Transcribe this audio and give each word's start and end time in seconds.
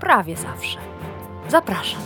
prawie 0.00 0.36
zawsze. 0.36 0.78
Zapraszam. 1.48 2.00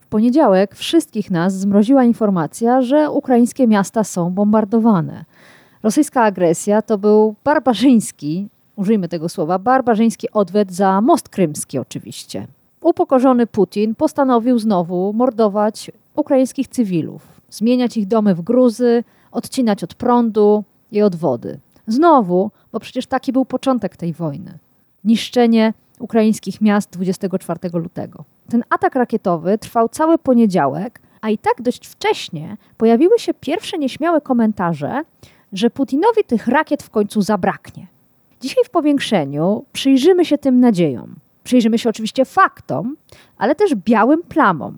W 0.00 0.06
poniedziałek 0.06 0.74
wszystkich 0.74 1.30
nas 1.30 1.54
zmroziła 1.54 2.04
informacja, 2.04 2.82
że 2.82 3.10
ukraińskie 3.10 3.66
miasta 3.66 4.04
są 4.04 4.30
bombardowane. 4.30 5.24
Rosyjska 5.82 6.22
agresja 6.22 6.82
to 6.82 6.98
był 6.98 7.34
barbarzyński, 7.44 8.48
użyjmy 8.76 9.08
tego 9.08 9.28
słowa, 9.28 9.58
barbarzyński 9.58 10.30
odwet 10.32 10.72
za 10.72 11.00
most 11.00 11.28
krymski 11.28 11.78
oczywiście. 11.78 12.46
Upokorzony 12.80 13.46
Putin 13.46 13.94
postanowił 13.94 14.58
znowu 14.58 15.12
mordować 15.12 15.90
ukraińskich 16.16 16.68
cywilów, 16.68 17.40
zmieniać 17.50 17.96
ich 17.96 18.06
domy 18.06 18.34
w 18.34 18.40
gruzy, 18.40 19.04
odcinać 19.32 19.84
od 19.84 19.94
prądu 19.94 20.64
i 20.92 21.02
od 21.02 21.16
wody. 21.16 21.58
Znowu, 21.86 22.50
bo 22.72 22.80
przecież 22.80 23.06
taki 23.06 23.32
był 23.32 23.44
początek 23.44 23.96
tej 23.96 24.12
wojny. 24.12 24.58
Niszczenie 25.04 25.72
ukraińskich 25.98 26.60
miast 26.60 26.90
24 26.90 27.60
lutego. 27.72 28.24
Ten 28.48 28.64
atak 28.70 28.94
rakietowy 28.94 29.58
trwał 29.58 29.88
cały 29.88 30.18
poniedziałek, 30.18 31.00
a 31.20 31.30
i 31.30 31.38
tak 31.38 31.62
dość 31.62 31.86
wcześnie 31.86 32.56
pojawiły 32.76 33.18
się 33.18 33.34
pierwsze 33.34 33.78
nieśmiałe 33.78 34.20
komentarze, 34.20 35.02
że 35.52 35.70
Putinowi 35.70 36.24
tych 36.26 36.46
rakiet 36.46 36.82
w 36.82 36.90
końcu 36.90 37.22
zabraknie. 37.22 37.86
Dzisiaj 38.40 38.64
w 38.64 38.70
powiększeniu 38.70 39.64
przyjrzymy 39.72 40.24
się 40.24 40.38
tym 40.38 40.60
nadziejom. 40.60 41.14
Przyjrzymy 41.44 41.78
się 41.78 41.88
oczywiście 41.88 42.24
faktom, 42.24 42.96
ale 43.38 43.54
też 43.54 43.74
białym 43.74 44.22
plamom. 44.22 44.76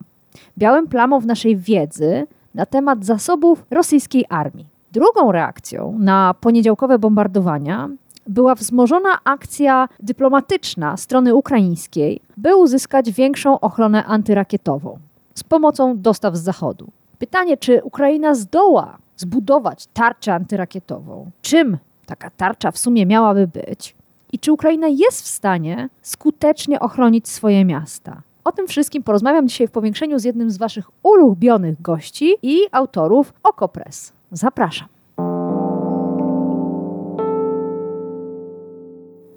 Białym 0.58 0.88
plamom 0.88 1.20
w 1.20 1.26
naszej 1.26 1.56
wiedzy 1.56 2.26
na 2.54 2.66
temat 2.66 3.04
zasobów 3.04 3.64
rosyjskiej 3.70 4.24
armii. 4.28 4.75
Drugą 4.96 5.32
reakcją 5.32 5.96
na 5.98 6.34
poniedziałkowe 6.40 6.98
bombardowania 6.98 7.88
była 8.26 8.54
wzmożona 8.54 9.08
akcja 9.24 9.88
dyplomatyczna 10.00 10.96
strony 10.96 11.34
ukraińskiej, 11.34 12.20
by 12.36 12.56
uzyskać 12.56 13.10
większą 13.10 13.60
ochronę 13.60 14.04
antyrakietową 14.04 14.98
z 15.34 15.44
pomocą 15.44 16.00
dostaw 16.00 16.36
z 16.36 16.42
Zachodu. 16.42 16.86
Pytanie, 17.18 17.56
czy 17.56 17.80
Ukraina 17.84 18.34
zdoła 18.34 18.98
zbudować 19.16 19.86
tarczę 19.86 20.34
antyrakietową? 20.34 21.30
Czym 21.42 21.78
taka 22.06 22.30
tarcza 22.30 22.70
w 22.70 22.78
sumie 22.78 23.06
miałaby 23.06 23.46
być? 23.46 23.94
I 24.32 24.38
czy 24.38 24.52
Ukraina 24.52 24.88
jest 24.88 25.22
w 25.22 25.28
stanie 25.28 25.88
skutecznie 26.02 26.80
ochronić 26.80 27.28
swoje 27.28 27.64
miasta? 27.64 28.22
O 28.44 28.52
tym 28.52 28.66
wszystkim 28.66 29.02
porozmawiam 29.02 29.48
dzisiaj 29.48 29.68
w 29.68 29.70
powiększeniu 29.70 30.18
z 30.18 30.24
jednym 30.24 30.50
z 30.50 30.58
Waszych 30.58 30.90
ulubionych 31.02 31.82
gości 31.82 32.34
i 32.42 32.58
autorów 32.72 33.32
Okopres. 33.42 34.15
Zapraszam. 34.32 34.88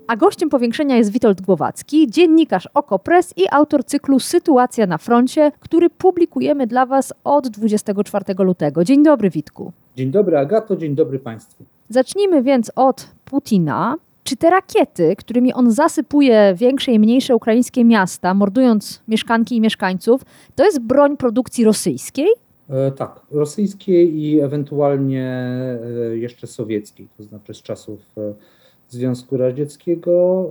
A 0.08 0.16
gościem 0.16 0.50
powiększenia 0.50 0.98
jest 0.98 1.12
Witold 1.12 1.42
Głowacki, 1.42 2.12
dziennikarz 2.12 2.70
Okopres 2.73 3.33
i 3.38 3.44
autor 3.52 3.86
cyklu 3.86 4.20
Sytuacja 4.20 4.88
na 4.88 4.98
froncie, 4.98 5.52
który 5.60 5.89
publikujemy 5.89 6.67
dla 6.67 6.86
Was 6.86 7.14
od 7.23 7.48
24 7.48 8.26
lutego. 8.39 8.83
Dzień 8.83 9.04
dobry, 9.04 9.30
Witku. 9.30 9.72
Dzień 9.95 10.11
dobry, 10.11 10.38
Agato, 10.38 10.77
dzień 10.77 10.95
dobry 10.95 11.20
Państwu. 11.20 11.64
Zacznijmy 11.89 12.44
więc 12.44 12.71
od 12.76 13.10
Putina. 13.26 13.95
Czy 14.23 14.36
te 14.36 14.50
rakiety, 14.50 15.16
którymi 15.16 15.54
on 15.54 15.71
zasypuje 15.71 16.54
większe 16.56 16.92
i 16.92 17.00
mniejsze 17.00 17.36
ukraińskie 17.36 17.86
miasta, 17.86 18.33
mordując 18.33 19.02
mieszkanki 19.08 19.56
i 19.56 19.61
mieszkańców, 19.61 20.21
to 20.56 20.66
jest 20.66 20.80
broń 20.80 21.17
produkcji 21.17 21.64
rosyjskiej? 21.64 22.27
E, 22.70 22.92
tak, 22.92 23.22
rosyjskiej 23.32 24.20
i 24.22 24.40
ewentualnie 24.40 25.26
e, 25.26 26.18
jeszcze 26.18 26.48
sowieckiej, 26.48 27.08
to 27.18 27.24
znaczy 27.24 27.54
z 27.54 27.62
czasów 27.62 28.00
e, 28.18 28.34
Związku 28.90 29.38
Radzieckiego, 29.38 30.50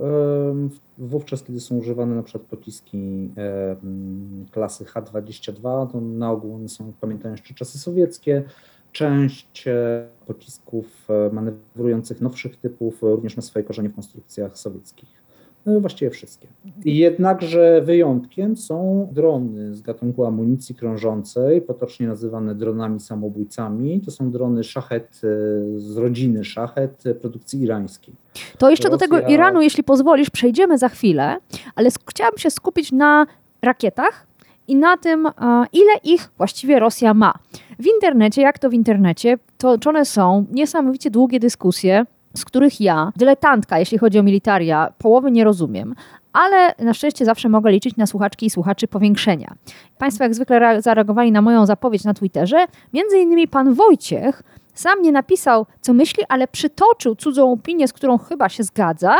wówczas 0.97 1.43
kiedy 1.43 1.59
są 1.59 1.77
używane 1.77 2.15
na 2.15 2.23
przykład 2.23 2.49
pociski 2.49 3.29
klasy 4.51 4.85
H-22, 4.85 5.91
to 5.91 6.01
na 6.01 6.31
ogół 6.31 6.55
one 6.55 6.69
są, 6.69 6.93
pamiętają 7.01 7.33
jeszcze 7.33 7.53
czasy 7.53 7.79
sowieckie, 7.79 8.43
część 8.91 9.65
pocisków 10.27 11.07
manewrujących 11.31 12.21
nowszych 12.21 12.57
typów 12.57 13.01
również 13.01 13.37
ma 13.37 13.41
swoje 13.41 13.65
korzenie 13.65 13.89
w 13.89 13.95
konstrukcjach 13.95 14.57
sowieckich. 14.57 15.18
No, 15.65 15.79
właściwie 15.79 16.11
wszystkie. 16.11 16.47
Jednakże 16.85 17.81
wyjątkiem 17.81 18.57
są 18.57 19.07
drony 19.11 19.75
z 19.75 19.81
gatunku 19.81 20.25
amunicji 20.25 20.75
krążącej, 20.75 21.61
potocznie 21.61 22.07
nazywane 22.07 22.55
dronami 22.55 22.99
samobójcami. 22.99 24.01
To 24.01 24.11
są 24.11 24.31
drony 24.31 24.63
szachet 24.63 25.21
e, 25.23 25.79
z 25.79 25.97
rodziny 25.97 26.43
szachet 26.43 27.03
produkcji 27.21 27.61
irańskiej. 27.61 28.13
To 28.57 28.69
jeszcze 28.69 28.89
Rosja... 28.89 29.07
do 29.07 29.15
tego 29.15 29.27
Iranu, 29.33 29.61
jeśli 29.61 29.83
pozwolisz, 29.83 30.29
przejdziemy 30.29 30.77
za 30.77 30.89
chwilę, 30.89 31.37
ale 31.75 31.89
chciałabym 32.09 32.37
się 32.37 32.49
skupić 32.49 32.91
na 32.91 33.27
rakietach 33.61 34.27
i 34.67 34.75
na 34.75 34.97
tym, 34.97 35.27
ile 35.73 35.91
ich 36.03 36.29
właściwie 36.37 36.79
Rosja 36.79 37.13
ma. 37.13 37.33
W 37.79 37.85
internecie, 37.95 38.41
jak 38.41 38.59
to 38.59 38.69
w 38.69 38.73
internecie, 38.73 39.37
toczone 39.57 40.05
są 40.05 40.45
niesamowicie 40.51 41.11
długie 41.11 41.39
dyskusje 41.39 42.05
z 42.39 42.45
których 42.45 42.81
ja, 42.81 43.11
dyletantka, 43.15 43.79
jeśli 43.79 43.97
chodzi 43.97 44.19
o 44.19 44.23
militaria, 44.23 44.93
połowy 44.97 45.31
nie 45.31 45.43
rozumiem, 45.43 45.95
ale 46.33 46.73
na 46.79 46.93
szczęście 46.93 47.25
zawsze 47.25 47.49
mogę 47.49 47.71
liczyć 47.71 47.97
na 47.97 48.07
słuchaczki 48.07 48.45
i 48.45 48.49
słuchaczy 48.49 48.87
powiększenia. 48.87 49.53
Państwo 49.97 50.23
jak 50.23 50.35
zwykle 50.35 50.81
zareagowali 50.81 51.31
na 51.31 51.41
moją 51.41 51.65
zapowiedź 51.65 52.03
na 52.03 52.13
Twitterze. 52.13 52.65
Między 52.93 53.19
innymi 53.19 53.47
pan 53.47 53.73
Wojciech 53.73 54.43
sam 54.73 55.01
nie 55.01 55.11
napisał, 55.11 55.65
co 55.81 55.93
myśli, 55.93 56.23
ale 56.29 56.47
przytoczył 56.47 57.15
cudzą 57.15 57.51
opinię, 57.51 57.87
z 57.87 57.93
którą 57.93 58.17
chyba 58.17 58.49
się 58.49 58.63
zgadza. 58.63 59.15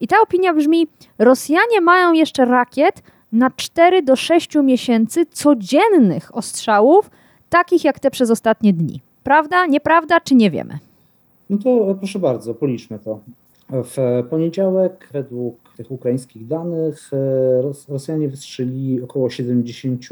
I 0.00 0.08
ta 0.08 0.20
opinia 0.20 0.54
brzmi: 0.54 0.86
Rosjanie 1.18 1.80
mają 1.80 2.12
jeszcze 2.12 2.44
rakiet 2.44 3.02
na 3.32 3.50
4 3.50 4.02
do 4.02 4.16
6 4.16 4.54
miesięcy 4.54 5.26
codziennych 5.26 6.36
ostrzałów, 6.36 7.10
takich 7.48 7.84
jak 7.84 8.00
te 8.00 8.10
przez 8.10 8.30
ostatnie 8.30 8.72
dni. 8.72 9.00
Prawda, 9.22 9.66
nieprawda, 9.66 10.20
czy 10.20 10.34
nie 10.34 10.50
wiemy? 10.50 10.78
No 11.50 11.58
to 11.58 11.94
proszę 11.98 12.18
bardzo, 12.18 12.54
policzmy 12.54 12.98
to. 12.98 13.20
W 13.70 14.22
poniedziałek, 14.30 15.08
według 15.12 15.56
tych 15.76 15.90
ukraińskich 15.90 16.46
danych, 16.46 17.10
Rosjanie 17.88 18.28
wystrzelili 18.28 19.02
około 19.02 19.30
70 19.30 20.02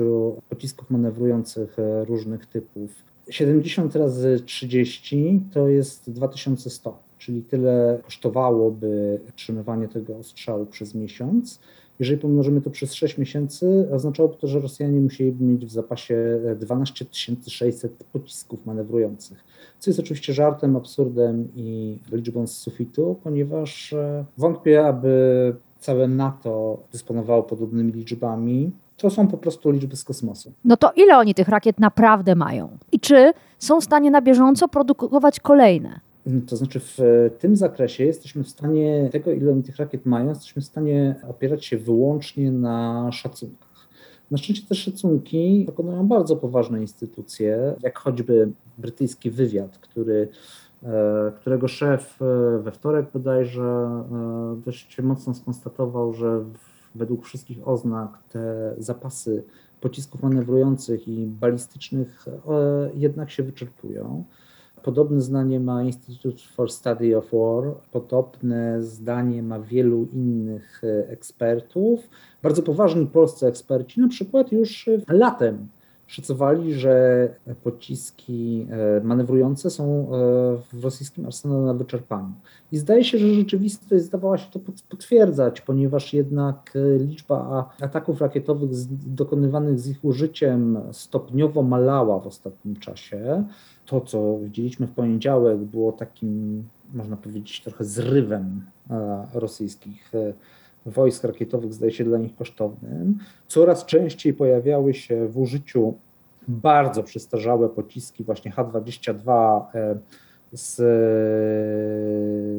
pocisków 0.48 0.90
manewrujących 0.90 1.76
różnych 2.06 2.46
typów. 2.46 2.90
70 3.30 3.96
razy 3.96 4.40
30 4.46 5.40
to 5.52 5.68
jest 5.68 6.10
2100, 6.10 6.98
czyli 7.18 7.42
tyle 7.42 7.98
kosztowałoby 8.04 9.20
utrzymywanie 9.28 9.88
tego 9.88 10.16
ostrzału 10.16 10.66
przez 10.66 10.94
miesiąc. 10.94 11.60
Jeżeli 12.02 12.20
pomnożymy 12.20 12.60
to 12.60 12.70
przez 12.70 12.94
6 12.94 13.18
miesięcy, 13.18 13.88
oznaczałoby 13.92 14.36
to, 14.36 14.46
że 14.46 14.60
Rosjanie 14.60 15.00
musieliby 15.00 15.44
mieć 15.44 15.66
w 15.66 15.70
zapasie 15.70 16.40
12 16.60 17.04
600 17.48 18.04
pocisków 18.12 18.66
manewrujących. 18.66 19.44
Co 19.78 19.90
jest 19.90 20.00
oczywiście 20.00 20.32
żartem, 20.32 20.76
absurdem 20.76 21.48
i 21.56 21.98
liczbą 22.12 22.46
z 22.46 22.56
sufitu, 22.56 23.16
ponieważ 23.24 23.92
e, 23.92 24.24
wątpię, 24.38 24.86
aby 24.86 25.54
całe 25.78 26.08
NATO 26.08 26.82
dysponowało 26.92 27.42
podobnymi 27.42 27.92
liczbami. 27.92 28.70
To 28.96 29.10
są 29.10 29.28
po 29.28 29.36
prostu 29.36 29.70
liczby 29.70 29.96
z 29.96 30.04
kosmosu. 30.04 30.52
No 30.64 30.76
to 30.76 30.92
ile 30.96 31.18
oni 31.18 31.34
tych 31.34 31.48
rakiet 31.48 31.80
naprawdę 31.80 32.34
mają? 32.34 32.68
I 32.92 33.00
czy 33.00 33.32
są 33.58 33.80
w 33.80 33.84
stanie 33.84 34.10
na 34.10 34.22
bieżąco 34.22 34.68
produkować 34.68 35.40
kolejne? 35.40 36.00
To 36.46 36.56
znaczy 36.56 36.80
w 36.80 36.98
tym 37.38 37.56
zakresie 37.56 38.04
jesteśmy 38.04 38.44
w 38.44 38.48
stanie, 38.48 39.08
tego 39.12 39.32
ile 39.32 39.52
oni 39.52 39.62
tych 39.62 39.76
rakiet 39.76 40.06
mają, 40.06 40.28
jesteśmy 40.28 40.62
w 40.62 40.64
stanie 40.64 41.14
opierać 41.28 41.64
się 41.64 41.78
wyłącznie 41.78 42.52
na 42.52 43.08
szacunkach. 43.12 43.88
Na 44.30 44.38
szczęście 44.38 44.66
te 44.68 44.74
szacunki 44.74 45.64
dokonują 45.66 46.08
bardzo 46.08 46.36
poważne 46.36 46.80
instytucje, 46.80 47.74
jak 47.82 47.98
choćby 47.98 48.50
brytyjski 48.78 49.30
wywiad, 49.30 49.78
który, 49.78 50.28
e, 50.82 51.32
którego 51.36 51.68
szef 51.68 52.22
e, 52.22 52.58
we 52.58 52.72
wtorek 52.72 53.06
bodajże 53.12 53.62
e, 53.62 54.60
dość 54.64 55.00
mocno 55.00 55.34
skonstatował, 55.34 56.14
że 56.14 56.44
według 56.94 57.24
wszystkich 57.24 57.68
oznak 57.68 58.18
te 58.32 58.74
zapasy 58.78 59.44
pocisków 59.80 60.22
manewrujących 60.22 61.08
i 61.08 61.26
balistycznych 61.26 62.26
jednak 62.94 63.30
się 63.30 63.42
wyczerpują. 63.42 64.24
Podobne 64.82 65.20
zdanie 65.20 65.60
ma 65.60 65.82
Institute 65.82 66.42
for 66.54 66.72
Study 66.72 67.16
of 67.16 67.32
War, 67.32 67.74
podobne 67.92 68.82
zdanie 68.82 69.42
ma 69.42 69.60
wielu 69.60 70.06
innych 70.12 70.82
e, 70.84 71.08
ekspertów. 71.08 72.08
Bardzo 72.42 72.62
poważni 72.62 73.06
polscy 73.06 73.46
eksperci, 73.46 74.00
na 74.00 74.08
przykład 74.08 74.52
już 74.52 74.88
latem 75.08 75.68
szacowali, 76.06 76.74
że 76.74 77.28
pociski 77.64 78.66
e, 78.70 79.00
manewrujące 79.04 79.70
są 79.70 79.84
e, 79.84 80.06
w 80.72 80.84
rosyjskim 80.84 81.26
arsenale 81.26 81.62
na 81.66 81.74
wyczerpaniu. 81.74 82.32
I 82.72 82.76
zdaje 82.76 83.04
się, 83.04 83.18
że 83.18 83.34
rzeczywistość 83.34 84.04
zdawała 84.04 84.38
się 84.38 84.50
to 84.50 84.60
potwierdzać, 84.88 85.60
ponieważ 85.60 86.14
jednak 86.14 86.72
liczba 86.98 87.70
ataków 87.80 88.20
rakietowych 88.20 88.70
dokonywanych 89.06 89.80
z 89.80 89.88
ich 89.88 90.04
użyciem 90.04 90.78
stopniowo 90.92 91.62
malała 91.62 92.20
w 92.20 92.26
ostatnim 92.26 92.76
czasie 92.76 93.44
to, 93.86 94.00
co 94.00 94.38
widzieliśmy 94.38 94.86
w 94.86 94.92
poniedziałek, 94.92 95.58
było 95.58 95.92
takim, 95.92 96.64
można 96.94 97.16
powiedzieć, 97.16 97.60
trochę 97.60 97.84
zrywem 97.84 98.64
e, 98.90 99.26
rosyjskich 99.34 100.14
e, 100.14 100.32
wojsk 100.86 101.24
rakietowych, 101.24 101.74
zdaje 101.74 101.92
się 101.92 102.04
dla 102.04 102.18
nich 102.18 102.36
kosztownym. 102.36 103.18
Coraz 103.48 103.86
częściej 103.86 104.34
pojawiały 104.34 104.94
się 104.94 105.28
w 105.28 105.38
użyciu 105.38 105.94
bardzo 106.48 107.02
przestarzałe 107.02 107.68
pociski, 107.68 108.24
właśnie 108.24 108.50
H-22 108.50 109.60
e, 109.74 109.98
z 110.52 110.80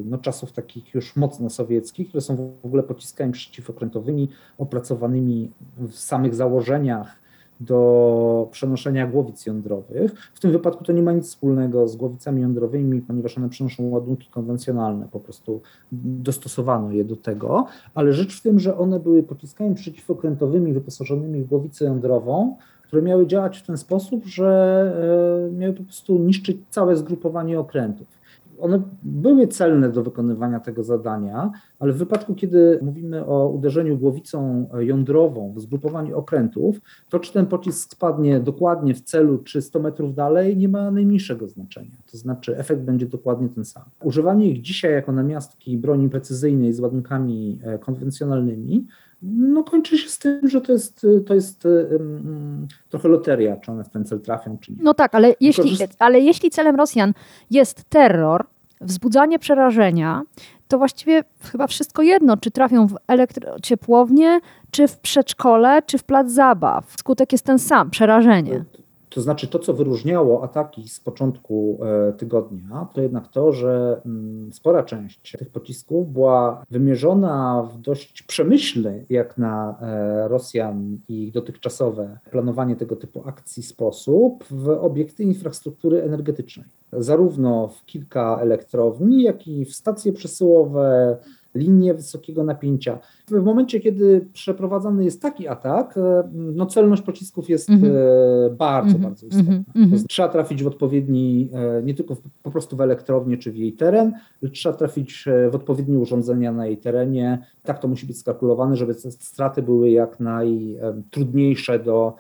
no, 0.06 0.18
czasów 0.18 0.52
takich 0.52 0.94
już 0.94 1.16
mocno 1.16 1.50
sowieckich, 1.50 2.10
które 2.10 2.22
są 2.22 2.36
w 2.36 2.66
ogóle 2.66 2.84
pociskami 2.84 3.34
przeciwokrętowymi, 3.34 4.30
opracowanymi 4.58 5.52
w 5.78 5.94
samych 5.94 6.36
założeniach 6.36 7.23
do 7.60 8.48
przenoszenia 8.52 9.08
głowic 9.08 9.46
jądrowych. 9.46 10.32
W 10.34 10.40
tym 10.40 10.52
wypadku 10.52 10.84
to 10.84 10.94
nie 10.94 11.02
ma 11.02 11.12
nic 11.12 11.26
wspólnego 11.26 11.88
z 11.88 11.96
głowicami 11.96 12.42
jądrowymi, 12.42 13.02
ponieważ 13.02 13.38
one 13.38 13.50
przenoszą 13.50 13.90
ładunki 13.90 14.30
konwencjonalne, 14.32 15.08
po 15.12 15.20
prostu 15.20 15.62
dostosowano 15.92 16.92
je 16.92 17.06
do 17.06 17.16
tego, 17.16 17.66
ale 17.94 18.14
rzecz 18.14 18.40
w 18.40 18.42
tym, 18.42 18.60
że 18.60 18.78
one 18.78 19.00
były 19.00 19.24
pociskami 19.24 19.76
przeciwokrętowymi 19.76 20.74
wyposażonymi 20.74 21.42
w 21.42 21.48
głowicę 21.48 21.86
jądrową, 21.86 22.58
które 22.88 23.02
miały 23.02 23.28
działać 23.28 23.58
w 23.58 23.66
ten 23.66 23.78
sposób, 23.78 24.26
że 24.26 25.50
e, 25.50 25.52
miały 25.52 25.74
po 25.74 25.84
prostu 25.84 26.20
niszczyć 26.20 26.58
całe 26.70 26.96
zgrupowanie 26.96 27.60
okrętów 27.60 28.23
one 28.60 28.82
były 29.04 29.48
celne 29.48 29.90
do 29.90 30.04
wykonywania 30.04 30.60
tego 30.60 30.84
zadania, 30.84 31.52
ale 31.80 31.94
w 31.94 31.98
wypadku, 31.98 32.36
kiedy 32.36 32.80
mówimy 32.82 33.26
o 33.26 33.48
uderzeniu 33.50 33.98
głowicą 33.98 34.70
jądrową 34.80 35.54
w 35.54 35.62
zgrupowanie 35.62 36.16
okrętów, 36.16 36.82
to 37.10 37.20
czy 37.20 37.34
ten 37.34 37.46
pocisk 37.46 37.92
spadnie 37.92 38.40
dokładnie 38.40 38.94
w 38.94 39.02
celu, 39.02 39.38
czy 39.38 39.62
100 39.62 39.80
metrów 39.80 40.16
dalej, 40.16 40.58
nie 40.58 40.70
ma 40.70 40.92
najmniejszego 40.92 41.48
znaczenia. 41.48 41.98
To 42.12 42.18
znaczy, 42.18 42.58
efekt 42.58 42.82
będzie 42.82 43.06
dokładnie 43.06 43.50
ten 43.50 43.66
sam. 43.66 43.84
Używanie 44.04 44.50
ich 44.50 44.62
dzisiaj 44.62 44.94
jako 44.94 45.12
namiastki 45.12 45.78
broni 45.78 46.10
precyzyjnej 46.10 46.74
z 46.74 46.80
ładunkami 46.80 47.60
e, 47.64 47.80
konwencjonalnymi 47.80 48.88
no 49.24 49.64
kończy 49.64 49.98
się 49.98 50.10
z 50.10 50.20
tym, 50.20 50.50
że 50.50 50.62
to 50.62 50.72
jest, 50.72 51.08
to 51.28 51.34
jest 51.34 51.66
um, 51.66 52.68
trochę 52.90 53.08
loteria, 53.08 53.58
czy 53.58 53.72
one 53.72 53.84
w 53.84 53.90
ten 53.90 54.06
cel 54.06 54.22
trafią, 54.22 54.58
czy 54.58 54.72
nie. 54.72 54.78
No 54.82 54.94
tak, 54.94 55.16
ale 55.16 55.36
jeśli, 55.40 55.78
ale 56.00 56.20
jeśli 56.20 56.50
celem 56.50 56.76
Rosjan 56.76 57.14
jest 57.52 57.84
terror, 57.90 58.46
wzbudzanie 58.82 59.40
przerażenia, 59.40 60.22
to 60.68 60.78
właściwie 60.78 61.24
chyba 61.52 61.68
wszystko 61.68 62.02
jedno, 62.02 62.38
czy 62.38 62.52
trafią 62.52 62.88
w 62.88 62.96
elektrociepłownię, 63.08 64.40
czy 64.72 64.88
w 64.88 65.00
przedszkole, 65.00 65.82
czy 65.82 65.98
w 65.98 66.04
plac 66.04 66.32
zabaw. 66.32 66.94
Skutek 66.98 67.32
jest 67.32 67.46
ten 67.46 67.60
sam, 67.60 67.90
przerażenie. 67.90 68.66
To 69.14 69.22
znaczy, 69.22 69.48
to 69.48 69.60
co 69.60 69.74
wyróżniało 69.74 70.44
ataki 70.44 70.90
z 70.90 71.00
początku 71.00 71.80
e, 71.84 72.14
tygodnia, 72.14 72.88
to 72.94 73.02
jednak 73.02 73.28
to, 73.28 73.52
że 73.52 74.02
mm, 74.06 74.54
spora 74.54 74.84
część 74.84 75.32
tych 75.38 75.50
pocisków 75.50 76.14
była 76.14 76.66
wymierzona 76.72 77.64
w 77.74 77.78
dość 77.78 78.24
przemyślny, 78.24 79.06
jak 79.10 79.38
na 79.38 79.78
e, 79.82 80.28
Rosjan 80.28 80.98
i 81.10 81.32
dotychczasowe 81.32 82.20
planowanie 82.32 82.76
tego 82.76 82.96
typu 82.96 83.24
akcji 83.26 83.64
sposób, 83.64 84.44
w 84.52 84.70
obiekty 84.70 85.24
infrastruktury 85.24 86.02
energetycznej. 86.02 86.66
Zarówno 86.94 87.68
w 87.68 87.86
kilka 87.86 88.40
elektrowni, 88.42 89.24
jak 89.24 89.48
i 89.48 89.66
w 89.66 89.76
stacje 89.76 90.14
przesyłowe, 90.14 91.18
linie 91.56 91.94
wysokiego 91.94 92.44
napięcia. 92.44 93.00
W 93.28 93.44
momencie, 93.44 93.80
kiedy 93.80 94.28
przeprowadzany 94.34 95.04
jest 95.04 95.22
taki 95.22 95.48
atak, 95.48 95.98
e, 95.98 96.30
no 96.34 96.66
celność 96.66 97.02
pocisków 97.02 97.50
jest 97.50 97.70
mm 97.70 97.82
-hmm. 97.82 98.56
bardzo, 98.56 98.90
mm 98.90 99.02
-hmm. 99.02 99.04
bardzo 99.04 99.28
istotna. 99.28 99.64
Mm 99.76 99.90
-hmm. 99.90 100.06
Trzeba 100.08 100.30
trafić 100.30 100.64
w 100.64 100.68
odpowiedni, 100.68 101.50
e, 101.54 101.84
nie 101.84 101.94
tylko 101.94 102.16
w, 102.16 102.22
po 102.44 102.52
prostu 102.52 102.78
w 102.78 102.82
elektrownię 102.82 103.38
czy 103.38 103.52
w 103.52 103.56
jej 103.56 103.74
teren, 103.74 104.14
trzeba 104.54 104.76
trafić 104.76 105.26
w 105.52 105.56
odpowiednie 105.56 106.00
urządzenia 106.00 106.52
na 106.52 106.66
jej 106.66 106.78
terenie. 106.78 107.46
Tak 107.64 107.80
to 107.80 107.88
musi 107.88 108.06
być 108.06 108.18
skalkulowane, 108.18 108.76
żeby 108.76 108.96
te 108.96 109.12
straty 109.12 109.62
były 109.62 109.90
jak 109.90 110.20
najtrudniejsze 110.20 111.80
do 111.80 112.16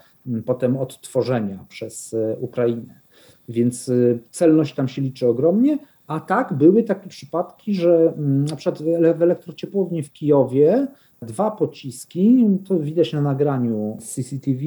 potem 0.46 0.78
odtworzenia 0.78 1.66
przez 1.70 2.16
Ukrainę. 2.40 3.00
Więc 3.50 3.92
celność 4.32 4.76
tam 4.76 4.88
się 4.88 5.02
liczy 5.02 5.28
ogromnie, 5.28 5.78
a 6.08 6.20
tak, 6.20 6.54
były 6.54 6.84
takie 6.84 7.10
przypadki, 7.10 7.76
że 7.76 8.14
mm, 8.18 8.46
na 8.46 8.56
przykład 8.56 8.84
w 9.18 9.22
elektrociepłowni 9.22 10.04
w 10.04 10.14
Kijowie 10.14 10.88
dwa 11.26 11.52
pociski, 11.52 12.48
to 12.68 12.80
widać 12.80 13.14
na 13.14 13.22
nagraniu 13.22 13.98
z 14.00 14.14
CCTV, 14.14 14.62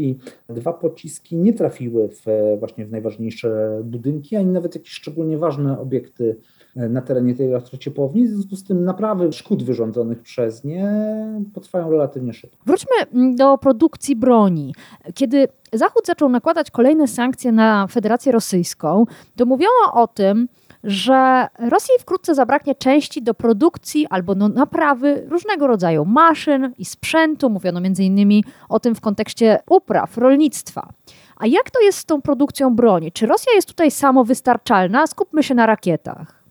dwa 0.48 0.72
pociski 0.72 1.36
nie 1.36 1.52
trafiły 1.52 2.08
w, 2.08 2.24
właśnie 2.58 2.86
w 2.86 2.90
najważniejsze 2.90 3.80
budynki, 3.84 4.36
ani 4.36 4.50
nawet 4.50 4.74
jakieś 4.74 4.92
szczególnie 4.92 5.38
ważne 5.38 5.78
obiekty 5.80 6.36
e, 6.76 6.88
na 6.88 7.02
terenie 7.02 7.34
tej 7.34 7.46
elektrociepłowni. 7.46 8.26
W 8.26 8.28
związku 8.28 8.56
z 8.56 8.64
tym 8.64 8.84
naprawy 8.84 9.32
szkód 9.32 9.62
wyrządzonych 9.62 10.22
przez 10.22 10.64
nie 10.64 10.90
potrwają 11.54 11.90
relatywnie 11.90 12.32
szybko. 12.32 12.56
Wróćmy 12.66 12.96
mm, 13.12 13.36
do 13.36 13.58
produkcji 13.58 14.16
broni. 14.16 14.74
Kiedy 15.14 15.48
Zachód 15.72 16.06
zaczął 16.06 16.28
nakładać 16.28 16.70
kolejne 16.70 17.08
sankcje 17.08 17.52
na 17.52 17.86
Federację 17.86 18.32
Rosyjską, 18.32 19.04
to 19.36 19.46
mówiono 19.46 19.92
o 19.94 20.06
tym, 20.06 20.48
że 20.84 21.46
Rosji 21.58 21.94
wkrótce 22.00 22.34
zabraknie 22.34 22.74
części 22.74 23.22
do 23.22 23.34
produkcji 23.34 24.06
albo 24.10 24.34
do 24.34 24.48
naprawy 24.48 25.26
różnego 25.28 25.66
rodzaju 25.66 26.04
maszyn 26.04 26.72
i 26.78 26.84
sprzętu. 26.84 27.50
Mówiono 27.50 27.80
innymi 27.98 28.44
o 28.68 28.80
tym 28.80 28.94
w 28.94 29.00
kontekście 29.00 29.58
upraw, 29.70 30.18
rolnictwa. 30.18 30.88
A 31.36 31.46
jak 31.46 31.70
to 31.70 31.80
jest 31.80 31.98
z 31.98 32.04
tą 32.04 32.22
produkcją 32.22 32.76
broni? 32.76 33.12
Czy 33.12 33.26
Rosja 33.26 33.52
jest 33.54 33.68
tutaj 33.68 33.90
samowystarczalna? 33.90 35.06
Skupmy 35.06 35.42
się 35.42 35.54
na 35.54 35.66
rakietach. 35.66 36.42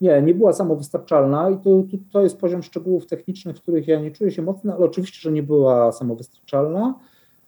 Nie, 0.00 0.22
nie 0.22 0.34
była 0.34 0.52
samowystarczalna 0.52 1.50
i 1.50 1.56
to, 1.56 1.62
to, 1.64 1.96
to 2.12 2.22
jest 2.22 2.40
poziom 2.40 2.62
szczegółów 2.62 3.06
technicznych, 3.06 3.56
w 3.56 3.60
których 3.60 3.88
ja 3.88 4.00
nie 4.00 4.10
czuję 4.10 4.30
się 4.30 4.42
mocno, 4.42 4.74
ale 4.74 4.84
oczywiście, 4.84 5.20
że 5.20 5.32
nie 5.32 5.42
była 5.42 5.92
samowystarczalna 5.92 6.94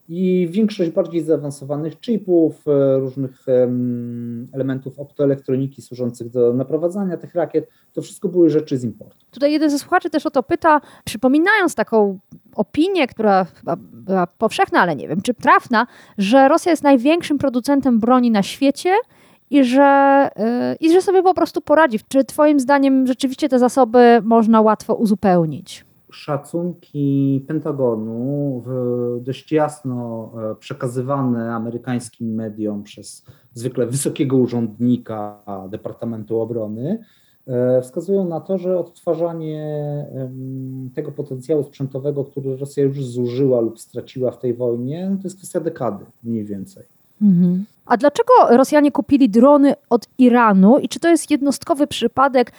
i 0.09 0.49
większość 0.51 0.91
bardziej 0.91 1.23
zaawansowanych 1.23 2.01
chipów, 2.01 2.69
e, 2.69 2.99
różnych 2.99 3.47
elementów 4.53 4.99
optoelektroniki 4.99 5.83
służących 5.83 6.31
do 6.31 6.53
naprowadzania 6.53 7.17
tych 7.17 7.35
rakiet, 7.35 7.69
to 7.93 8.03
wszystko 8.03 8.29
były 8.29 8.51
rzeczy 8.51 8.79
z 8.79 8.85
importu. 8.85 9.27
Tutaj 9.31 9.53
jeden 9.53 9.71
ze 9.71 9.79
słuchaczy 9.79 10.11
też 10.11 10.27
o 10.27 10.31
to 10.31 10.43
pyta, 10.43 10.81
przypominając 11.05 11.75
taką 11.75 12.19
opinię, 12.55 13.07
która 13.07 13.47
była 13.93 14.27
powszechna, 14.27 14.81
ale 14.81 14.97
nie 14.97 15.09
wiem 15.09 15.21
czy 15.21 15.35
trafna, 15.35 15.87
że 16.19 16.49
Rosja 16.49 16.71
jest 16.71 16.83
największym 16.83 17.39
producentem 17.39 18.01
broni 18.01 18.31
na 18.31 18.43
świecie 18.43 18.95
i 19.51 19.65
że, 19.65 20.29
yy, 20.37 20.89
i 20.89 20.93
że 20.93 21.03
sobie 21.03 21.23
po 21.23 21.35
prostu 21.35 21.61
poradzi. 21.61 21.99
Czy 22.09 22.25
Twoim 22.25 22.61
zdaniem 22.61 23.07
rzeczywiście 23.07 23.49
te 23.49 23.59
zasoby 23.59 24.21
można 24.25 24.61
łatwo 24.61 24.95
uzupełnić? 24.95 25.88
Szacunki 26.11 27.45
Pentagonu, 27.49 28.63
dość 29.21 29.53
jasno 29.53 30.33
e, 30.51 30.55
przekazywane 30.55 31.55
amerykańskim 31.55 32.35
mediom 32.35 32.83
przez 32.83 33.25
zwykle 33.55 33.87
wysokiego 33.87 34.37
urzędnika 34.37 35.43
Departamentu 35.71 36.41
Obrony, 36.41 37.05
e, 37.47 37.83
wskazują 37.83 38.29
na 38.29 38.41
to, 38.41 38.59
że 38.59 38.79
odtwarzanie 38.79 40.07
tego 40.95 41.13
potencjału 41.13 41.65
sprzętowego, 41.65 42.25
który 42.25 42.57
Rosja 42.57 42.85
już 42.85 43.05
zużyła 43.05 43.61
lub 43.61 43.81
straciła 43.81 44.31
w 44.31 44.39
tej 44.39 44.55
wojnie, 44.55 45.17
to 45.23 45.27
jest 45.27 45.37
kwestia 45.37 45.61
dekady 45.61 46.05
mniej 46.23 46.45
więcej. 46.45 46.98
Mhm. 47.23 47.65
A 47.87 47.97
dlaczego 47.97 48.33
Rosjanie 48.51 48.93
kupili 48.93 49.29
drony 49.31 49.75
od 49.91 50.07
Iranu 50.19 50.79
i 50.79 50.89
czy 50.89 51.01
to 51.01 51.09
jest 51.09 51.31
jednostkowy 51.31 51.87
przypadek? 51.87 52.53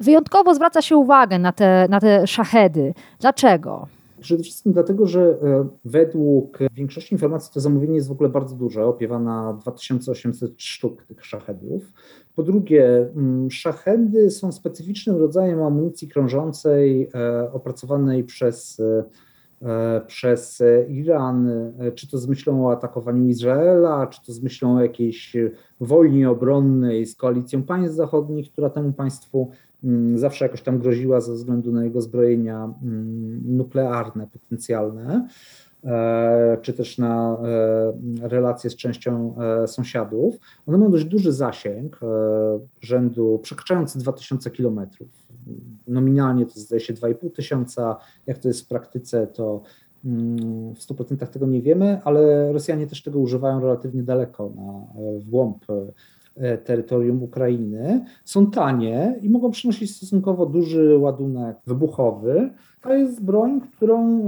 Wyjątkowo 0.00 0.54
zwraca 0.54 0.82
się 0.82 0.96
uwagę 0.96 1.38
na 1.38 1.52
te, 1.52 1.86
na 1.90 2.00
te 2.00 2.26
szachedy. 2.26 2.94
Dlaczego? 3.20 3.86
Przede 4.20 4.42
wszystkim 4.42 4.72
dlatego, 4.72 5.06
że 5.06 5.20
e, 5.20 5.68
według 5.84 6.58
większości 6.72 7.14
informacji 7.14 7.50
to 7.54 7.60
zamówienie 7.60 7.94
jest 7.94 8.08
w 8.08 8.12
ogóle 8.12 8.28
bardzo 8.28 8.56
duże, 8.56 8.84
opiewa 8.84 9.18
na 9.18 9.58
2800 9.62 10.62
sztuk 10.62 11.04
tych 11.04 11.26
szachedów. 11.26 11.92
Po 12.34 12.42
drugie, 12.42 13.08
szachedy 13.50 14.30
są 14.30 14.52
specyficznym 14.52 15.16
rodzajem 15.16 15.62
amunicji 15.62 16.08
krążącej 16.08 17.10
e, 17.14 17.52
opracowanej 17.52 18.24
przez 18.24 18.80
e, 18.80 19.04
przez 20.06 20.62
Iran, 20.88 21.50
czy 21.94 22.10
to 22.10 22.18
z 22.18 22.28
myślą 22.28 22.66
o 22.66 22.72
atakowaniu 22.72 23.28
Izraela, 23.28 24.06
czy 24.06 24.26
to 24.26 24.32
z 24.32 24.42
myślą 24.42 24.76
o 24.76 24.82
jakiejś 24.82 25.36
wojnie 25.80 26.30
obronnej 26.30 27.06
z 27.06 27.16
koalicją 27.16 27.62
państw 27.62 27.96
zachodnich, 27.96 28.52
która 28.52 28.70
temu 28.70 28.92
państwu 28.92 29.50
mm, 29.84 30.18
zawsze 30.18 30.44
jakoś 30.44 30.62
tam 30.62 30.78
groziła 30.78 31.20
ze 31.20 31.32
względu 31.32 31.72
na 31.72 31.84
jego 31.84 32.00
zbrojenia 32.00 32.74
mm, 32.82 33.56
nuklearne 33.56 34.26
potencjalne. 34.26 35.28
E, 35.84 36.58
czy 36.62 36.72
też 36.72 36.98
na 36.98 37.38
e, 38.22 38.28
relacje 38.28 38.70
z 38.70 38.76
częścią 38.76 39.34
e, 39.38 39.66
sąsiadów, 39.66 40.38
one 40.66 40.78
mają 40.78 40.90
dość 40.90 41.04
duży 41.04 41.32
zasięg, 41.32 42.00
rzędu 42.80 43.40
przekraczający 43.42 43.98
2000 43.98 44.50
kilometrów. 44.50 45.27
Nominalnie 45.88 46.46
to 46.46 46.60
zdaje 46.60 46.80
się 46.80 46.94
2,5 46.94 47.30
tysiąca, 47.30 47.96
jak 48.26 48.38
to 48.38 48.48
jest 48.48 48.64
w 48.64 48.68
praktyce, 48.68 49.26
to 49.26 49.62
mm, 50.04 50.74
w 50.74 50.78
100% 50.78 51.26
tego 51.26 51.46
nie 51.46 51.62
wiemy, 51.62 52.00
ale 52.04 52.52
Rosjanie 52.52 52.86
też 52.86 53.02
tego 53.02 53.18
używają 53.18 53.60
relatywnie 53.60 54.02
daleko, 54.02 54.52
na, 54.56 55.00
w 55.20 55.24
głąb 55.30 55.64
terytorium 56.64 57.22
Ukrainy. 57.22 58.04
Są 58.24 58.50
tanie 58.50 59.18
i 59.22 59.30
mogą 59.30 59.50
przynosić 59.50 59.96
stosunkowo 59.96 60.46
duży 60.46 60.98
ładunek 60.98 61.56
wybuchowy. 61.66 62.50
To 62.82 62.94
jest 62.94 63.24
broń, 63.24 63.60
którą 63.76 64.20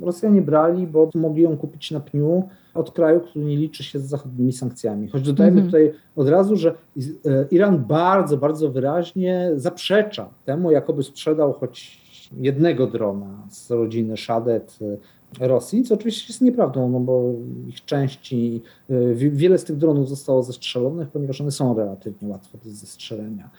Rosjanie 0.00 0.42
brali, 0.42 0.86
bo 0.86 1.10
mogli 1.14 1.42
ją 1.42 1.56
kupić 1.56 1.90
na 1.90 2.00
pniu 2.00 2.48
od 2.74 2.92
kraju, 2.92 3.20
który 3.20 3.44
nie 3.44 3.56
liczy 3.56 3.84
się 3.84 3.98
z 3.98 4.02
zachodnimi 4.02 4.52
sankcjami. 4.52 5.08
Choć 5.08 5.22
dodajmy 5.22 5.60
mhm. 5.60 5.66
tutaj 5.66 5.92
od 6.16 6.28
razu, 6.28 6.56
że 6.56 6.70
e, 6.70 7.46
Iran 7.50 7.84
bardzo, 7.84 8.36
bardzo 8.36 8.70
wyraźnie 8.70 9.50
zaprzecza 9.56 10.28
temu, 10.44 10.70
jakoby 10.70 11.02
sprzedał 11.02 11.52
choć 11.52 12.09
jednego 12.36 12.86
drona 12.86 13.46
z 13.50 13.70
rodziny 13.70 14.16
Shadet 14.16 14.78
e, 15.40 15.48
Rosji, 15.48 15.82
co 15.82 15.94
oczywiście 15.94 16.32
jest 16.32 16.40
nieprawdą, 16.40 16.88
no 16.88 17.00
bo 17.00 17.32
ich 17.68 17.84
części, 17.84 18.62
e, 18.90 19.14
wiele 19.14 19.58
z 19.58 19.64
tych 19.64 19.76
dronów 19.76 20.08
zostało 20.08 20.42
zestrzelonych, 20.42 21.08
ponieważ 21.08 21.40
one 21.40 21.50
są 21.50 21.74
relatywnie 21.74 22.28
łatwe 22.28 22.58
do 22.64 22.70
zestrzelenia. 22.70 23.50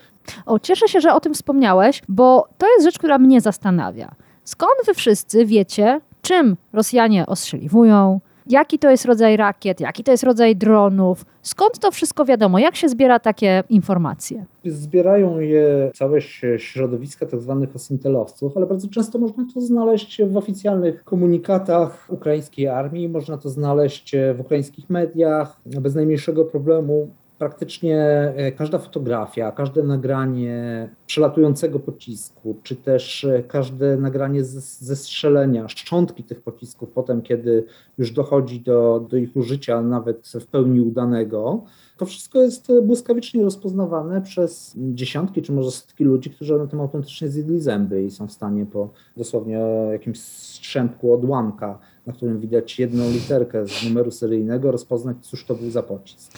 O, 0.46 0.60
cieszę 0.60 0.88
się, 0.88 1.02
że 1.02 1.14
o 1.14 1.20
tym 1.20 1.34
wspomniałeś, 1.34 2.02
bo 2.10 2.48
to 2.58 2.68
jest 2.74 2.86
rzecz, 2.86 2.98
która 2.98 3.18
mnie 3.18 3.42
zastanawia. 3.42 4.16
Skąd 4.44 4.86
wy 4.86 4.94
wszyscy 4.94 5.46
wiecie, 5.46 6.02
czym 6.22 6.58
Rosjanie 6.74 7.26
ostrzeliwują, 7.26 8.20
jaki 8.52 8.80
to 8.80 8.90
jest 8.90 9.06
rodzaj 9.06 9.38
rakiet, 9.38 9.80
jaki 9.80 10.04
to 10.04 10.12
jest 10.12 10.24
rodzaj 10.24 10.56
dronów, 10.56 11.26
skąd 11.42 11.80
to 11.80 11.92
wszystko 11.92 12.26
wiadomo, 12.26 12.60
jak 12.60 12.76
się 12.76 12.90
zbiera 12.90 13.20
takie 13.20 13.64
informacje? 13.70 14.46
Zbierają 14.66 15.40
je 15.40 15.92
całe 15.96 16.22
środowiska. 16.58 17.26
Tak 17.26 17.40
osintelowców, 17.76 18.58
ale 18.58 18.66
bardzo 18.66 18.88
często 18.88 19.20
można 19.20 19.46
to 19.54 19.62
znaleźć 19.62 20.22
w 20.24 20.38
oficjalnych 20.38 21.04
komunikatach 21.04 22.08
ukraińskiej 22.10 22.68
armii, 22.68 23.10
można 23.10 23.38
to 23.38 23.50
znaleźć 23.50 24.16
w 24.36 24.40
ukraińskich 24.40 24.90
mediach 24.90 25.60
bez 25.66 25.96
najmniejszego 25.96 26.46
problemu 26.46 27.10
praktycznie 27.42 27.98
e, 28.36 28.52
każda 28.52 28.78
fotografia, 28.78 29.52
każde 29.52 29.84
nagranie 29.84 30.90
przelatującego 31.08 31.80
pocisku, 31.80 32.56
czy 32.64 32.76
też 32.76 33.24
e, 33.24 33.44
każde 33.44 33.98
nagranie 33.98 34.44
ze 34.44 34.96
strzelenia, 34.96 35.68
szczątki 35.68 36.24
tych 36.24 36.42
pocisków, 36.42 36.90
potem 36.90 37.22
kiedy 37.22 37.66
już 37.98 38.12
dochodzi 38.12 38.60
do, 38.60 39.08
do 39.10 39.18
ich 39.18 39.36
użycia, 39.36 39.82
nawet 39.82 40.32
w 40.42 40.46
pełni 40.46 40.82
udanego, 40.82 41.64
to 41.98 42.06
wszystko 42.06 42.40
jest 42.40 42.72
błyskawicznie 42.84 43.44
rozpoznawane 43.44 44.22
przez 44.22 44.74
dziesiątki 44.78 45.42
czy 45.42 45.52
może 45.52 45.72
setki 45.72 46.04
ludzi, 46.04 46.30
którzy 46.30 46.58
na 46.58 46.68
tym 46.68 46.82
autentycznie 46.82 47.30
zjedli 47.30 47.62
zęby 47.62 48.04
i 48.04 48.12
są 48.12 48.28
w 48.28 48.32
stanie 48.32 48.66
po 48.66 48.90
dosłownie 49.18 49.60
jakimś 49.92 50.20
strzępku 50.20 51.14
odłamka, 51.14 51.80
na 52.06 52.14
którym 52.14 52.40
widać 52.40 52.80
jedną 52.80 53.10
literkę 53.10 53.68
z 53.68 53.84
numeru 53.88 54.12
seryjnego, 54.12 54.72
rozpoznać, 54.72 55.18
cóż 55.22 55.46
to 55.46 55.56
był 55.56 55.70
za 55.70 55.84
pocisk 55.84 56.32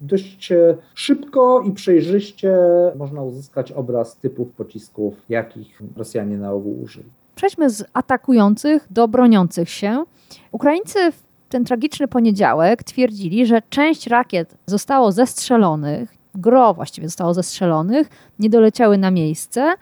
dość 0.00 0.52
e, 0.52 0.76
szybko 0.94 1.60
i 1.60 1.72
przejrzyście 1.72 2.56
można 2.96 3.22
uzyskać 3.22 3.72
obraz 3.72 4.16
typów 4.16 4.52
pocisków, 4.52 5.14
jakich 5.28 5.82
Rosjanie 5.96 6.36
na 6.36 6.52
ogół 6.52 6.82
użyli. 6.82 7.08
Przejdźmy 7.34 7.70
z 7.70 7.84
atakujących 7.92 8.86
do 8.90 9.08
broniących 9.08 9.70
się. 9.70 10.04
Ukraińcy 10.52 11.12
w 11.12 11.22
ten 11.48 11.64
tragiczny 11.64 12.08
poniedziałek 12.08 12.82
twierdzili, 12.82 13.46
że 13.46 13.62
część 13.70 14.06
rakiet 14.06 14.54
zostało 14.66 15.12
zestrzelonych, 15.12 16.14
gro 16.34 16.74
właściwie 16.74 17.08
zostało 17.08 17.34
zestrzelonych, 17.34 18.08
nie 18.38 18.50
doleciały 18.50 18.98
na 18.98 19.10
miejsce, 19.10 19.74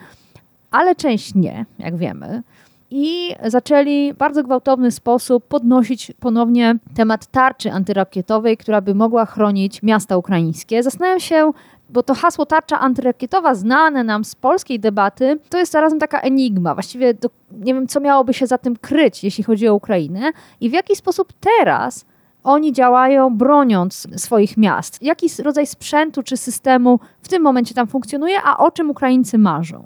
ale 0.70 0.94
część 0.94 1.34
nie, 1.34 1.66
jak 1.78 1.96
wiemy 1.96 2.42
i 2.90 3.34
zaczęli 3.44 4.12
w 4.12 4.16
bardzo 4.16 4.42
gwałtowny 4.42 4.90
sposób 4.90 5.46
podnosić 5.46 6.12
ponownie 6.20 6.76
temat 6.94 7.26
tarczy 7.26 7.72
antyrakietowej, 7.72 8.56
która 8.56 8.80
by 8.80 8.94
mogła 8.94 9.26
chronić 9.26 9.82
miasta 9.82 10.16
ukraińskie. 10.16 10.82
Zastanawiam 10.82 11.20
się, 11.20 11.52
bo 11.90 12.02
to 12.02 12.14
hasło 12.14 12.46
tarcza 12.46 12.80
antyrakietowa, 12.80 13.54
znane 13.54 14.04
nam 14.04 14.24
z 14.24 14.34
polskiej 14.34 14.80
debaty, 14.80 15.38
to 15.48 15.58
jest 15.58 15.72
zarazem 15.72 15.98
taka 15.98 16.20
enigma. 16.20 16.74
Właściwie 16.74 17.14
nie 17.52 17.74
wiem, 17.74 17.86
co 17.86 18.00
miałoby 18.00 18.34
się 18.34 18.46
za 18.46 18.58
tym 18.58 18.76
kryć, 18.76 19.24
jeśli 19.24 19.44
chodzi 19.44 19.68
o 19.68 19.74
Ukrainę 19.74 20.32
i 20.60 20.70
w 20.70 20.72
jaki 20.72 20.96
sposób 20.96 21.32
teraz 21.40 22.04
oni 22.44 22.72
działają, 22.72 23.36
broniąc 23.36 24.06
swoich 24.16 24.56
miast. 24.56 25.02
Jaki 25.02 25.26
rodzaj 25.42 25.66
sprzętu 25.66 26.22
czy 26.22 26.36
systemu 26.36 27.00
w 27.22 27.28
tym 27.28 27.42
momencie 27.42 27.74
tam 27.74 27.86
funkcjonuje, 27.86 28.38
a 28.44 28.58
o 28.58 28.70
czym 28.70 28.90
Ukraińcy 28.90 29.38
marzą? 29.38 29.84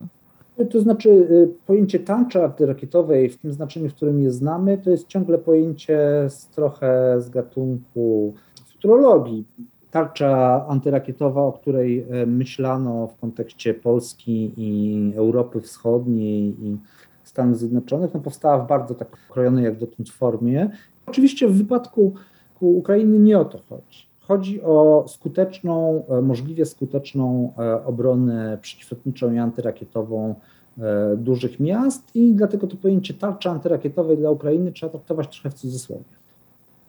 To 0.66 0.80
znaczy 0.80 1.08
y, 1.10 1.48
pojęcie 1.66 2.00
tarczy 2.00 2.44
antyrakietowej 2.44 3.30
w 3.30 3.38
tym 3.38 3.52
znaczeniu, 3.52 3.88
w 3.88 3.94
którym 3.94 4.22
je 4.22 4.30
znamy, 4.30 4.78
to 4.78 4.90
jest 4.90 5.08
ciągle 5.08 5.38
pojęcie 5.38 5.98
z 6.28 6.48
trochę 6.48 7.16
z 7.20 7.30
gatunku 7.30 8.34
futurologii. 8.72 9.44
Tarcza 9.90 10.66
antyrakietowa, 10.68 11.42
o 11.42 11.52
której 11.52 12.06
e, 12.10 12.26
myślano 12.26 13.06
w 13.06 13.20
kontekście 13.20 13.74
Polski 13.74 14.52
i 14.56 15.12
Europy 15.16 15.60
Wschodniej 15.60 16.54
i 16.62 16.76
Stanów 17.24 17.58
Zjednoczonych, 17.58 18.14
no 18.14 18.20
powstała 18.20 18.58
w 18.58 18.68
bardzo 18.68 18.94
tak 18.94 19.08
krojonej 19.30 19.64
jak 19.64 19.78
dotąd 19.78 20.10
formie. 20.10 20.70
Oczywiście 21.06 21.48
w 21.48 21.58
wypadku 21.58 22.14
Ukrainy 22.60 23.18
nie 23.18 23.38
o 23.38 23.44
to 23.44 23.58
chodzi. 23.68 24.09
Chodzi 24.30 24.62
o 24.62 25.04
skuteczną, 25.08 26.04
e, 26.08 26.22
możliwie 26.22 26.66
skuteczną 26.66 27.52
e, 27.58 27.84
obronę 27.84 28.58
przeciwlotniczą 28.62 29.32
i 29.32 29.38
antyrakietową 29.38 30.34
e, 30.78 31.16
dużych 31.16 31.60
miast 31.60 32.16
i 32.16 32.32
dlatego 32.32 32.66
to 32.66 32.76
pojęcie 32.76 33.14
tarczy 33.14 33.48
antyrakietowej 33.48 34.16
dla 34.16 34.30
Ukrainy 34.30 34.72
trzeba 34.72 34.92
traktować 34.92 35.28
trochę 35.28 35.50
w 35.50 35.54
cudzysłowie. 35.54 36.04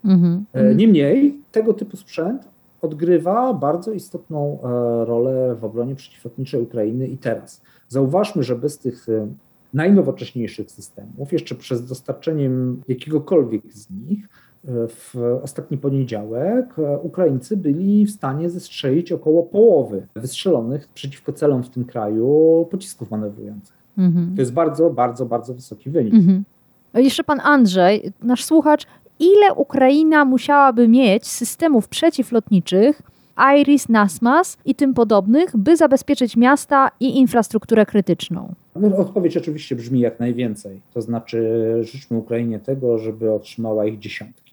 Mm 0.05 0.19
-hmm. 0.21 0.75
Niemniej 0.75 1.39
tego 1.51 1.73
typu 1.73 1.97
sprzęt 1.97 2.47
odgrywa 2.81 3.53
bardzo 3.53 3.91
istotną 3.91 4.57
rolę 5.05 5.55
w 5.55 5.63
obronie 5.65 5.95
przeciwlotniczej 5.95 6.61
Ukrainy 6.61 7.07
i 7.07 7.17
teraz. 7.17 7.61
Zauważmy, 7.89 8.43
że 8.43 8.55
bez 8.55 8.77
tych 8.77 9.07
najnowocześniejszych 9.73 10.71
systemów, 10.71 11.33
jeszcze 11.33 11.55
przez 11.55 11.85
dostarczeniem 11.85 12.81
jakiegokolwiek 12.87 13.73
z 13.73 13.89
nich, 13.89 14.27
w 14.63 15.39
ostatni 15.43 15.77
poniedziałek 15.77 16.75
Ukraińcy 17.03 17.57
byli 17.57 18.05
w 18.05 18.11
stanie 18.11 18.49
zestrzelić 18.49 19.11
około 19.11 19.43
połowy 19.43 20.07
wystrzelonych 20.15 20.87
przeciwko 20.93 21.33
celom 21.33 21.63
w 21.63 21.69
tym 21.69 21.85
kraju 21.85 22.67
pocisków 22.71 23.11
manewrujących. 23.11 23.75
Mhm. 23.97 24.35
To 24.35 24.41
jest 24.41 24.53
bardzo, 24.53 24.89
bardzo, 24.89 25.25
bardzo 25.25 25.53
wysoki 25.53 25.89
wynik. 25.89 26.13
Mhm. 26.13 26.43
Jeszcze 26.93 27.23
pan 27.23 27.39
Andrzej, 27.43 28.11
nasz 28.23 28.45
słuchacz, 28.45 28.87
ile 29.19 29.53
Ukraina 29.55 30.25
musiałaby 30.25 30.87
mieć 30.87 31.27
systemów 31.27 31.87
przeciwlotniczych, 31.87 33.01
IRIS, 33.59 33.89
NASMAS 33.89 34.57
i 34.65 34.75
tym 34.75 34.93
podobnych, 34.93 35.57
by 35.57 35.77
zabezpieczyć 35.77 36.37
miasta 36.37 36.91
i 36.99 37.19
infrastrukturę 37.19 37.85
krytyczną? 37.85 38.53
No, 38.75 38.97
odpowiedź 38.97 39.37
oczywiście 39.37 39.75
brzmi 39.75 39.99
jak 39.99 40.19
najwięcej. 40.19 40.81
To 40.93 41.01
znaczy, 41.01 41.61
życzmy 41.81 42.17
Ukrainie 42.17 42.59
tego, 42.59 42.97
żeby 42.97 43.31
otrzymała 43.31 43.85
ich 43.85 43.99
dziesiątki. 43.99 44.50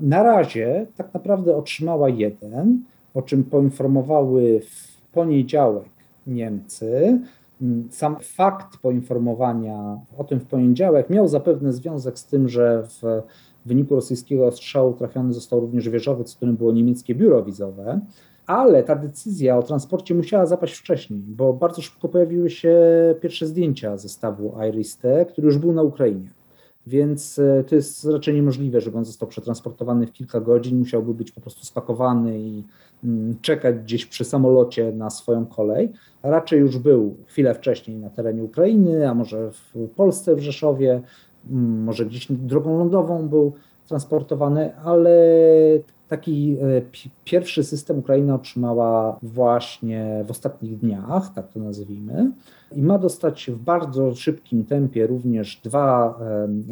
Na 0.00 0.22
razie 0.22 0.86
tak 0.96 1.14
naprawdę 1.14 1.56
otrzymała 1.56 2.08
jeden, 2.08 2.80
o 3.14 3.22
czym 3.22 3.44
poinformowały 3.44 4.60
w 4.60 5.00
poniedziałek 5.12 5.88
Niemcy. 6.26 7.20
Sam 7.90 8.16
fakt 8.20 8.78
poinformowania 8.82 9.98
o 10.18 10.24
tym 10.24 10.40
w 10.40 10.46
poniedziałek 10.46 11.10
miał 11.10 11.28
zapewne 11.28 11.72
związek 11.72 12.18
z 12.18 12.26
tym, 12.26 12.48
że 12.48 12.82
w 12.82 13.22
wyniku 13.66 13.94
rosyjskiego 13.94 14.46
ostrzału 14.46 14.92
trafiony 14.92 15.32
został 15.32 15.60
również 15.60 15.88
wieżowiec, 15.88 16.34
w 16.34 16.36
którym 16.36 16.56
było 16.56 16.72
niemieckie 16.72 17.14
biuro 17.14 17.42
wizowe, 17.42 18.00
ale 18.46 18.82
ta 18.82 18.96
decyzja 18.96 19.58
o 19.58 19.62
transporcie 19.62 20.14
musiała 20.14 20.46
zapaść 20.46 20.74
wcześniej, 20.74 21.20
bo 21.26 21.52
bardzo 21.52 21.82
szybko 21.82 22.08
pojawiły 22.08 22.50
się 22.50 22.78
pierwsze 23.20 23.46
zdjęcia 23.46 23.96
zestawu 23.96 24.54
Iris-T, 24.68 25.26
który 25.26 25.46
już 25.46 25.58
był 25.58 25.72
na 25.72 25.82
Ukrainie 25.82 26.28
więc 26.90 27.38
e, 27.38 27.64
to 27.64 27.74
jest 27.74 28.04
raczej 28.04 28.34
niemożliwe, 28.34 28.80
żeby 28.80 28.98
on 28.98 29.04
został 29.04 29.28
przetransportowany 29.28 30.06
w 30.06 30.12
kilka 30.12 30.40
godzin, 30.40 30.78
musiałby 30.78 31.14
być 31.14 31.32
po 31.32 31.40
prostu 31.40 31.64
spakowany 31.64 32.40
i 32.40 32.64
mm, 33.04 33.34
czekać 33.42 33.76
gdzieś 33.76 34.06
przy 34.06 34.24
samolocie 34.24 34.92
na 34.92 35.10
swoją 35.10 35.46
kolej. 35.46 35.92
Raczej 36.22 36.60
już 36.60 36.78
był 36.78 37.16
chwilę 37.26 37.54
wcześniej 37.54 37.96
na 37.96 38.10
terenie 38.10 38.44
Ukrainy, 38.44 39.08
a 39.08 39.14
może 39.14 39.50
w 39.50 39.88
Polsce, 39.96 40.36
w 40.36 40.40
Rzeszowie, 40.40 41.02
mm, 41.50 41.82
może 41.82 42.06
gdzieś 42.06 42.26
drogą 42.30 42.78
lądową 42.78 43.28
był 43.28 43.52
transportowany, 43.88 44.76
ale 44.76 45.10
taki 46.10 46.56
e, 46.62 46.82
pierwszy 47.24 47.64
system 47.64 47.98
Ukraina 47.98 48.34
otrzymała 48.34 49.18
właśnie 49.22 50.24
w 50.26 50.30
ostatnich 50.30 50.78
dniach, 50.78 51.34
tak 51.34 51.48
to 51.48 51.60
nazwijmy, 51.60 52.30
i 52.72 52.82
ma 52.82 52.98
dostać 52.98 53.50
w 53.50 53.58
bardzo 53.58 54.14
szybkim 54.14 54.64
tempie 54.64 55.06
również 55.06 55.60
dwa 55.64 56.18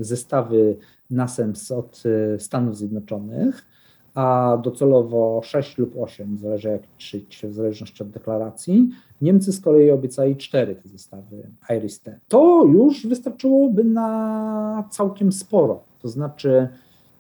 zestawy 0.01 0.77
NASEMS 1.11 1.71
od 1.71 2.03
e, 2.35 2.39
Stanów 2.39 2.77
Zjednoczonych, 2.77 3.67
a 4.15 4.59
docelowo 4.63 5.41
6 5.45 5.79
lub 5.79 5.95
8, 5.99 6.39
zależy 6.39 6.69
jak 6.69 6.83
liczyć, 6.83 7.43
w 7.45 7.55
zależności 7.55 8.03
od 8.03 8.11
deklaracji. 8.11 8.91
Niemcy 9.23 9.53
z 9.53 9.61
kolei 9.61 9.91
obiecali 9.91 10.37
cztery 10.37 10.75
te 10.75 10.89
zestawy 10.89 11.49
Iris-T. 11.71 12.19
To 12.29 12.65
już 12.65 13.07
wystarczyłoby 13.07 13.85
na 13.85 14.85
całkiem 14.91 15.33
sporo, 15.33 15.83
to 16.03 16.09
znaczy 16.09 16.69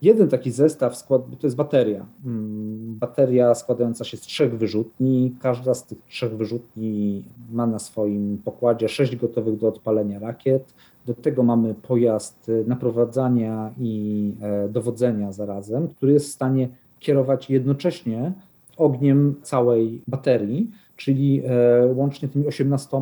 Jeden 0.03 0.29
taki 0.29 0.51
zestaw 0.51 0.97
skład, 0.97 1.23
to 1.41 1.47
jest 1.47 1.57
bateria. 1.57 2.07
Mm, 2.25 2.95
bateria 2.99 3.55
składająca 3.55 4.05
się 4.05 4.17
z 4.17 4.21
trzech 4.21 4.59
wyrzutni. 4.59 5.35
Każda 5.41 5.75
z 5.75 5.87
tych 5.87 6.05
trzech 6.05 6.37
wyrzutni 6.37 7.25
ma 7.53 7.67
na 7.67 7.79
swoim 7.79 8.39
pokładzie 8.45 8.89
sześć 8.89 9.17
gotowych 9.17 9.57
do 9.57 9.69
odpalenia 9.69 10.19
rakiet. 10.19 10.75
Do 11.07 11.15
tego 11.15 11.43
mamy 11.43 11.75
pojazd 11.75 12.51
naprowadzania 12.67 13.73
i 13.79 14.33
e, 14.41 14.69
dowodzenia 14.69 15.33
zarazem, 15.33 15.89
który 15.89 16.13
jest 16.13 16.27
w 16.27 16.33
stanie 16.33 16.69
kierować 17.01 17.51
jednocześnie 17.51 18.33
ogniem 18.77 19.35
całej 19.43 20.03
baterii, 20.09 20.71
czyli 20.97 21.43
e, 21.47 21.87
łącznie 21.95 22.29
tymi 22.29 22.47
18 22.47 22.97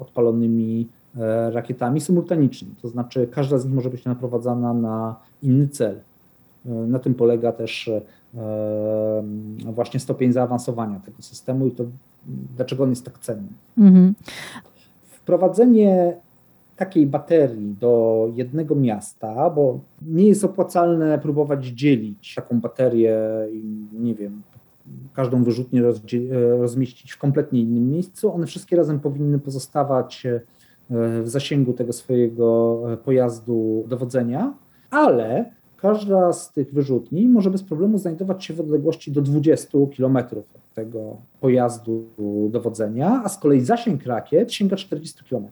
odpalonymi 0.00 0.88
e, 1.16 1.50
rakietami 1.50 2.00
symultanicznie. 2.00 2.68
To 2.82 2.88
znaczy 2.88 3.28
każda 3.30 3.58
z 3.58 3.64
nich 3.64 3.74
może 3.74 3.90
być 3.90 4.04
naprowadzana 4.04 4.74
na 4.74 5.16
inny 5.42 5.68
cel. 5.68 6.00
Na 6.64 6.98
tym 6.98 7.14
polega 7.14 7.52
też 7.52 7.88
e, 7.88 9.22
właśnie 9.64 10.00
stopień 10.00 10.32
zaawansowania 10.32 11.00
tego 11.00 11.22
systemu 11.22 11.66
i 11.66 11.70
to 11.70 11.84
dlaczego 12.56 12.84
on 12.84 12.90
jest 12.90 13.04
tak 13.04 13.18
cenny. 13.18 13.48
Mhm. 13.78 14.14
Wprowadzenie 15.02 16.16
takiej 16.76 17.06
baterii 17.06 17.76
do 17.80 18.26
jednego 18.34 18.74
miasta, 18.74 19.50
bo 19.50 19.80
nie 20.02 20.28
jest 20.28 20.44
opłacalne 20.44 21.18
próbować 21.18 21.66
dzielić 21.66 22.34
taką 22.34 22.60
baterię 22.60 23.18
i 23.52 23.86
nie 23.92 24.14
wiem, 24.14 24.42
każdą 25.14 25.44
wyrzutnię 25.44 25.82
rozmieścić 26.58 27.12
w 27.12 27.18
kompletnie 27.18 27.60
innym 27.60 27.90
miejscu. 27.90 28.34
One 28.34 28.46
wszystkie 28.46 28.76
razem 28.76 29.00
powinny 29.00 29.38
pozostawać 29.38 30.26
e, 30.26 30.40
w 31.22 31.28
zasięgu 31.28 31.72
tego 31.72 31.92
swojego 31.92 32.80
pojazdu 33.04 33.84
dowodzenia, 33.88 34.54
ale 34.90 35.50
każda 35.82 36.32
z 36.32 36.52
tych 36.52 36.72
wyrzutni 36.74 37.28
może 37.28 37.50
bez 37.50 37.62
problemu 37.62 37.98
znajdować 37.98 38.44
się 38.44 38.54
w 38.54 38.60
odległości 38.60 39.12
do 39.12 39.22
20 39.22 39.78
km 39.96 40.16
od 40.16 40.74
tego 40.74 41.16
pojazdu 41.40 42.04
dowodzenia, 42.50 43.22
a 43.24 43.28
z 43.28 43.38
kolei 43.38 43.60
zasięg 43.60 44.06
rakiet 44.06 44.52
sięga 44.52 44.76
40 44.76 45.24
km. 45.30 45.44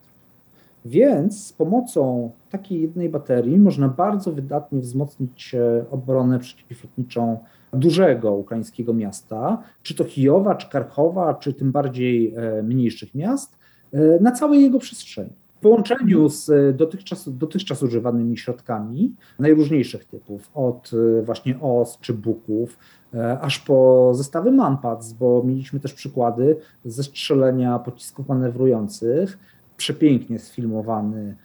Więc 0.85 1.47
z 1.47 1.53
pomocą 1.53 2.31
takiej 2.51 2.83
jednej 2.83 3.09
baterii 3.09 3.59
można 3.59 3.89
bardzo 3.89 4.33
wydatnie 4.33 4.81
wzmocnić 4.81 5.55
e, 5.55 5.85
obronę 5.91 6.39
przeciwlotniczą 6.39 7.39
dużego 7.73 8.35
ukraińskiego 8.35 8.95
miasta, 8.95 9.63
czy 9.83 9.95
to 9.95 10.05
Kijowa, 10.05 10.55
czy 10.55 10.69
Karchowa, 10.69 11.35
czy 11.35 11.53
tym 11.53 11.73
bardziej 11.73 12.35
e, 12.37 12.63
mniejszych 12.63 13.15
miast, 13.15 13.57
e, 13.93 13.99
na 14.21 14.33
całej 14.33 14.63
jego 14.63 14.79
przestrzeni. 14.79 15.33
W 15.59 15.61
połączeniu 15.61 16.29
z 16.29 16.51
e, 16.51 16.73
dotychczas, 16.73 17.37
dotychczas 17.37 17.83
używanymi 17.83 18.39
środkami 18.39 19.15
najróżniejszych 19.39 20.05
typów, 20.05 20.51
od 20.55 20.91
e, 21.19 21.23
właśnie 21.23 21.61
OS 21.61 21.99
czy 22.01 22.15
buków, 22.15 22.79
e, 23.15 23.41
aż 23.41 23.59
po 23.59 24.11
zestawy 24.15 24.53
Manpads, 24.53 25.13
bo 25.13 25.43
mieliśmy 25.47 25.81
też 25.81 25.95
przykłady 25.95 26.57
zestrzelenia 26.85 27.79
pocisków 27.79 28.29
manewrujących, 28.29 29.39
przepięknie 29.77 30.39
sfilmowany 30.39 31.37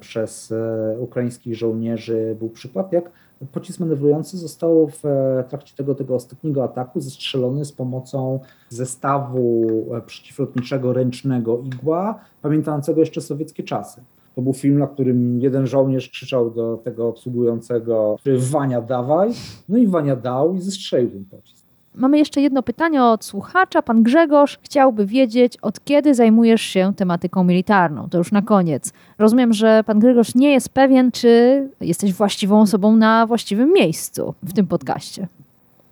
przez 0.00 0.54
ukraińskich 0.98 1.54
żołnierzy 1.56 2.36
był 2.38 2.48
przykład, 2.48 2.92
jak 2.92 3.10
pocisk 3.52 3.80
manewrujący 3.80 4.38
został 4.38 4.88
w 4.88 5.02
trakcie 5.48 5.76
tego, 5.76 5.94
tego 5.94 6.14
ostatniego 6.14 6.64
ataku 6.64 7.00
zestrzelony 7.00 7.64
z 7.64 7.72
pomocą 7.72 8.40
zestawu 8.68 9.66
przeciwlotniczego 10.06 10.92
ręcznego 10.92 11.58
igła, 11.58 12.20
pamiętającego 12.42 13.00
jeszcze 13.00 13.20
sowieckie 13.20 13.62
czasy. 13.62 14.04
To 14.34 14.42
był 14.42 14.52
film, 14.52 14.78
na 14.78 14.86
którym 14.86 15.40
jeden 15.40 15.66
żołnierz 15.66 16.08
krzyczał 16.08 16.50
do 16.50 16.76
tego 16.76 17.08
obsługującego, 17.08 18.16
Wania 18.38 18.82
dawaj, 18.82 19.30
no 19.68 19.78
i 19.78 19.86
Wania 19.86 20.16
dał 20.16 20.54
i 20.54 20.60
zestrzelił 20.60 21.10
ten 21.10 21.24
pocisk. 21.24 21.57
Mamy 21.98 22.18
jeszcze 22.18 22.40
jedno 22.40 22.62
pytanie 22.62 23.04
od 23.04 23.24
słuchacza. 23.24 23.82
Pan 23.82 24.02
Grzegorz 24.02 24.58
chciałby 24.62 25.06
wiedzieć, 25.06 25.56
od 25.56 25.84
kiedy 25.84 26.14
zajmujesz 26.14 26.62
się 26.62 26.92
tematyką 26.96 27.44
militarną. 27.44 28.08
To 28.08 28.18
już 28.18 28.32
na 28.32 28.42
koniec. 28.42 28.92
Rozumiem, 29.18 29.52
że 29.52 29.84
pan 29.86 29.98
Grzegorz 29.98 30.34
nie 30.34 30.52
jest 30.52 30.68
pewien, 30.68 31.12
czy 31.12 31.68
jesteś 31.80 32.12
właściwą 32.12 32.60
osobą 32.60 32.96
na 32.96 33.26
właściwym 33.26 33.72
miejscu 33.72 34.34
w 34.42 34.52
tym 34.52 34.66
podcaście. 34.66 35.26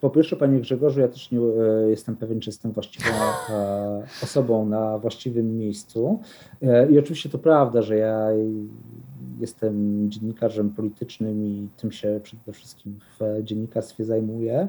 Po 0.00 0.10
pierwsze, 0.10 0.36
panie 0.36 0.60
Grzegorzu, 0.60 1.00
ja 1.00 1.08
też 1.08 1.30
nie 1.30 1.38
e, 1.38 1.90
jestem 1.90 2.16
pewien, 2.16 2.40
czy 2.40 2.50
jestem 2.50 2.72
właściwą 2.72 3.10
e, 3.50 4.02
osobą 4.22 4.66
na 4.66 4.98
właściwym 4.98 5.58
miejscu. 5.58 6.20
E, 6.62 6.90
I 6.90 6.98
oczywiście 6.98 7.28
to 7.28 7.38
prawda, 7.38 7.82
że 7.82 7.96
ja 7.96 8.28
jestem 9.40 10.06
dziennikarzem 10.10 10.70
politycznym 10.70 11.44
i 11.44 11.68
tym 11.76 11.92
się 11.92 12.20
przede 12.22 12.52
wszystkim 12.52 12.98
w 13.20 13.42
dziennikarstwie 13.42 14.04
zajmuję. 14.04 14.68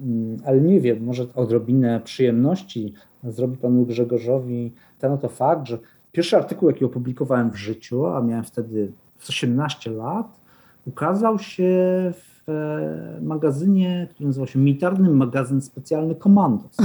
Mm, 0.00 0.36
ale 0.44 0.60
nie 0.60 0.80
wiem, 0.80 1.04
może 1.04 1.26
odrobinę 1.34 2.00
przyjemności 2.04 2.94
zrobi 3.24 3.56
panu 3.56 3.86
Grzegorzowi 3.86 4.72
ten 4.98 5.12
oto 5.12 5.28
fakt, 5.28 5.66
że 5.66 5.78
pierwszy 6.12 6.36
artykuł, 6.36 6.68
jaki 6.68 6.84
opublikowałem 6.84 7.50
w 7.50 7.56
życiu, 7.56 8.06
a 8.06 8.20
miałem 8.20 8.44
wtedy 8.44 8.92
18 9.28 9.90
lat, 9.90 10.40
ukazał 10.86 11.38
się 11.38 11.72
w 12.12 12.48
e, 12.48 13.20
magazynie, 13.22 14.08
który 14.10 14.26
nazywał 14.26 14.46
się 14.46 14.58
Militarny 14.58 15.10
Magazyn 15.10 15.60
Specjalny 15.60 16.14
Komandos. 16.14 16.76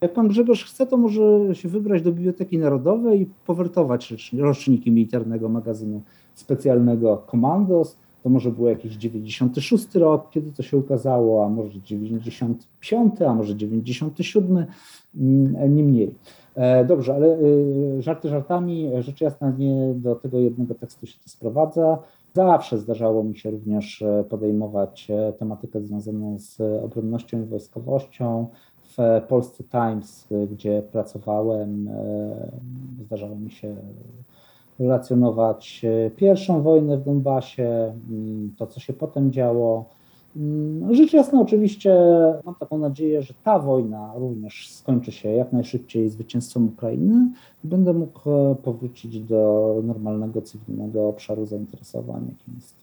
Jak 0.00 0.12
pan 0.12 0.28
Grzegorz 0.28 0.64
chce, 0.64 0.86
to 0.86 0.96
może 0.96 1.22
się 1.52 1.68
wybrać 1.68 2.02
do 2.02 2.12
Biblioteki 2.12 2.58
Narodowej 2.58 3.20
i 3.20 3.26
powertować 3.46 4.32
roczniki 4.38 4.90
militarnego 4.90 5.48
magazynu 5.48 6.02
specjalnego 6.34 7.16
Komandos 7.26 7.96
to 8.22 8.28
może 8.28 8.50
było 8.50 8.68
jakiś 8.68 8.92
96 8.92 9.94
rok, 9.94 10.30
kiedy 10.30 10.52
to 10.52 10.62
się 10.62 10.76
ukazało, 10.76 11.44
a 11.44 11.48
może 11.48 11.80
95, 11.80 13.22
a 13.22 13.34
może 13.34 13.56
97, 13.56 14.66
mm, 15.16 15.76
nie 15.76 15.82
mniej. 15.82 16.14
E, 16.54 16.84
dobrze, 16.84 17.14
ale 17.14 17.26
y, 17.26 18.02
żarty 18.02 18.28
żartami, 18.28 18.90
rzecz 18.98 19.20
jasna 19.20 19.52
nie 19.58 19.94
do 19.94 20.14
tego 20.14 20.38
jednego 20.38 20.74
tekstu 20.74 21.06
się 21.06 21.18
to 21.24 21.30
sprowadza. 21.30 21.98
Zawsze 22.34 22.78
zdarzało 22.78 23.24
mi 23.24 23.36
się 23.36 23.50
również 23.50 24.02
e, 24.02 24.24
podejmować 24.28 25.10
e, 25.10 25.32
tematykę 25.32 25.80
związaną 25.80 26.38
z 26.38 26.60
obronnością 26.84 27.42
i 27.42 27.46
wojskowością. 27.46 28.46
W 28.98 29.22
Polsce 29.28 29.64
Times, 29.64 30.28
gdzie 30.50 30.82
pracowałem, 30.92 31.90
zdarzało 33.00 33.36
mi 33.36 33.50
się 33.50 33.76
relacjonować 34.80 35.82
e, 35.84 36.10
pierwszą 36.10 36.62
wojnę 36.62 36.96
w 36.96 37.04
Donbasie, 37.04 37.94
mm, 38.10 38.54
to 38.58 38.66
co 38.66 38.80
się 38.80 38.92
potem 38.92 39.32
działo. 39.32 39.84
Mm, 40.36 40.94
rzecz 40.94 41.12
jasna, 41.12 41.40
oczywiście 41.40 41.96
mam 42.44 42.54
taką 42.54 42.78
nadzieję, 42.78 43.22
że 43.22 43.34
ta 43.44 43.58
wojna 43.58 44.12
również 44.16 44.68
skończy 44.68 45.12
się 45.12 45.28
jak 45.28 45.52
najszybciej 45.52 46.10
zwycięstwem 46.10 46.66
Ukrainy 46.66 47.30
i 47.64 47.68
będę 47.68 47.92
mógł 47.92 48.30
e, 48.30 48.56
powrócić 48.62 49.20
do 49.20 49.74
normalnego, 49.84 50.42
cywilnego 50.42 51.08
obszaru 51.08 51.46
zainteresowań, 51.46 52.20
jakim 52.28 52.54
jest 52.54 52.74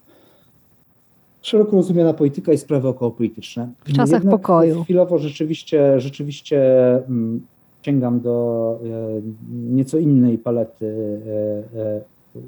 szeroko 1.41 1.71
rozumiana 1.71 2.13
polityka 2.13 2.53
i 2.53 2.57
sprawy 2.57 2.87
okołopolityczne. 2.87 3.69
W 3.85 3.93
czasach 3.93 4.23
Jednak 4.23 4.41
pokoju. 4.41 4.83
Chwilowo 4.83 5.17
rzeczywiście, 5.17 5.99
rzeczywiście 5.99 6.89
mm, 6.95 7.41
sięgam 7.87 8.19
do 8.19 8.79
e, 8.83 9.21
nieco 9.51 9.97
innej 9.97 10.37
palety 10.37 10.85
e, 10.85 11.79
e, 11.79 12.01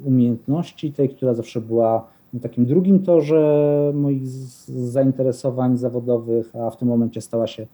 umiejętności, 0.06 0.94
tej, 0.94 1.10
która 1.10 1.34
zawsze 1.34 1.62
była 1.62 2.08
na 2.34 2.40
takim 2.40 2.66
drugim 2.66 3.04
torze 3.04 3.92
moich 3.96 4.28
zainteresowań 4.68 5.78
zawodowych, 5.78 6.56
a 6.56 6.70
w 6.70 6.78
tym 6.78 6.88
momencie 6.88 7.22
stała 7.22 7.48
się 7.48 7.68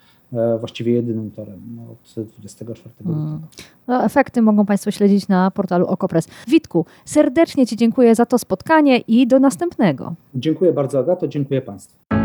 właściwie 0.60 0.92
jedynym 0.94 1.32
torem 1.32 1.60
od 1.92 2.26
24 2.26 2.80
lutego. 2.86 3.14
Hmm. 3.14 3.42
No, 3.88 4.04
efekty 4.04 4.42
mogą 4.42 4.66
Państwo 4.66 4.92
śledzić 4.92 5.28
na 5.28 5.52
portalu 5.52 5.86
Okopres. 5.86 6.28
Witku, 6.48 6.86
serdecznie 7.06 7.68
Ci 7.68 7.76
dziękuję 7.76 8.16
za 8.16 8.26
to 8.26 8.40
spotkanie 8.40 8.98
i 8.98 9.28
do 9.28 9.40
następnego. 9.40 10.14
Dziękuję 10.36 10.74
bardzo 10.74 11.00
Agato, 11.00 11.28
dziękuję 11.28 11.62
Państwu. 11.62 12.25